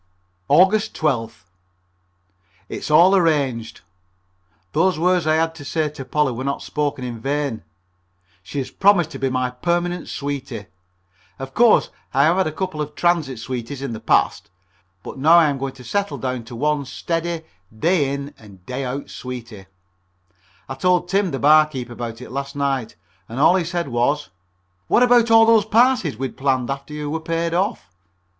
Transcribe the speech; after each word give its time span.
Aug. 0.49 0.71
12th. 0.73 1.43
It's 2.69 2.89
all 2.89 3.15
arranged. 3.15 3.81
Those 4.71 4.97
words 4.97 5.27
I 5.27 5.35
had 5.35 5.53
to 5.53 5.63
say 5.63 5.89
to 5.89 6.03
Polly 6.03 6.31
were 6.31 6.43
not 6.43 6.63
spoken 6.63 7.05
in 7.05 7.19
vain. 7.19 7.61
She 8.41 8.57
has 8.57 8.71
promised 8.71 9.11
to 9.11 9.19
be 9.19 9.29
my 9.29 9.51
permanent 9.51 10.09
sweetie. 10.09 10.65
Of 11.37 11.53
course, 11.53 11.91
I 12.15 12.23
have 12.23 12.37
had 12.37 12.47
a 12.47 12.59
number 12.59 12.81
of 12.81 12.95
transit 12.95 13.37
sweeties 13.37 13.83
in 13.83 13.93
the 13.93 13.99
past, 13.99 14.49
but 15.03 15.19
now 15.19 15.37
I'm 15.37 15.59
going 15.59 15.73
to 15.73 15.83
settle 15.83 16.17
down 16.17 16.45
to 16.45 16.55
one 16.55 16.85
steady, 16.85 17.43
day 17.77 18.11
in 18.11 18.33
and 18.39 18.65
day 18.65 18.83
out 18.83 19.11
sweetie. 19.11 19.67
I 20.67 20.73
told 20.73 21.09
Tim, 21.09 21.29
the 21.29 21.37
barkeep, 21.37 21.91
about 21.91 22.21
it 22.21 22.31
last 22.31 22.55
night 22.55 22.95
and 23.29 23.39
all 23.39 23.53
he 23.55 23.63
said 23.63 23.89
was: 23.89 24.29
"What 24.87 25.03
about 25.03 25.29
all 25.29 25.45
those 25.45 25.63
parties 25.65 26.17
we'd 26.17 26.37
planned 26.37 26.69
to 26.69 26.73
have 26.73 26.79
after 26.81 26.95
we 26.95 27.05
were 27.05 27.19
paid 27.19 27.53
off?" 27.53 27.87